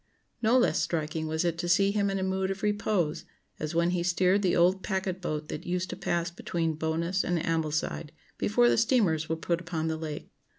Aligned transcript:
No 0.41 0.57
less 0.57 0.81
striking 0.81 1.27
was 1.27 1.45
it 1.45 1.59
to 1.59 1.69
see 1.69 1.91
him 1.91 2.09
in 2.09 2.17
a 2.17 2.23
mood 2.23 2.49
of 2.49 2.63
repose, 2.63 3.23
as 3.59 3.75
when 3.75 3.91
he 3.91 4.01
steered 4.01 4.41
the 4.41 4.55
old 4.55 4.81
packet 4.81 5.21
boat 5.21 5.47
that 5.49 5.63
used 5.67 5.91
to 5.91 5.95
pass 5.95 6.31
between 6.31 6.73
Bowness 6.73 7.23
and 7.23 7.37
Ambleside, 7.45 8.11
before 8.39 8.67
the 8.67 8.79
steamers 8.79 9.29
were 9.29 9.35
put 9.35 9.61
upon 9.61 9.89
the 9.89 9.97
Lake. 9.97 10.31